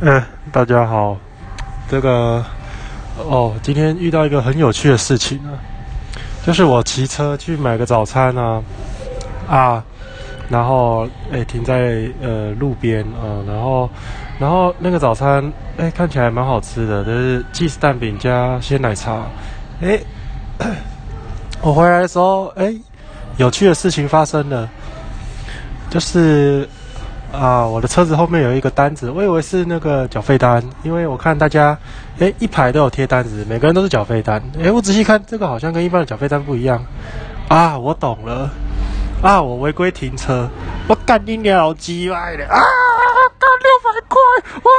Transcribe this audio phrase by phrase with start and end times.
[0.00, 0.22] 嗯，
[0.52, 1.16] 大家好。
[1.90, 2.44] 这个
[3.16, 5.58] 哦，今天遇到一个很有趣的事情啊，
[6.46, 8.62] 就是我骑车去买个早餐啊
[9.48, 9.82] 啊，
[10.48, 13.90] 然后诶停在呃路边啊，然后
[14.38, 19.26] 然后那个早餐诶看起来蛮好吃的，就是鸡丝蛋饼加鲜奶茶。
[19.80, 20.00] 诶，
[21.60, 22.80] 我回来的时候诶，
[23.36, 24.68] 有趣的事情发生了，
[25.90, 26.68] 就是。
[27.32, 31.76] 啊，我的车子后面有一个单子，我以为是那个缴费单，因为我看大家，
[32.18, 34.42] 哎，一排都有贴单子，每个人都是缴费单。
[34.62, 36.84] 哎，我仔细看，这个好像跟一般的缴费单不一样。
[37.48, 38.50] 啊，我懂了。
[39.20, 40.48] 啊，我违规停车，
[40.88, 42.56] 我干你鸟鸡歪的啊！
[43.38, 44.16] 干六百块，
[44.62, 44.70] 哇！